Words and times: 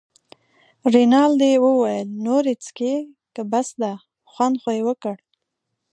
رینالډي 0.93 1.53
وویل: 1.65 2.07
نور 2.25 2.43
یې 2.49 2.55
څښې 2.63 2.95
که 3.33 3.41
بس 3.51 3.67
ده، 3.81 3.93
خوند 4.31 4.55
خو 4.61 4.69
یې 4.77 4.81
وکړ. 4.87 5.15